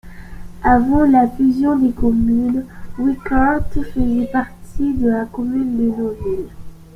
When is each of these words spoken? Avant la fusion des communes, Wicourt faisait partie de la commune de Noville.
Avant 0.63 1.05
la 1.05 1.27
fusion 1.27 1.77
des 1.77 1.91
communes, 1.91 2.65
Wicourt 2.97 3.61
faisait 3.69 4.25
partie 4.33 4.95
de 4.95 5.07
la 5.09 5.25
commune 5.25 5.77
de 5.77 5.95
Noville. 5.95 6.49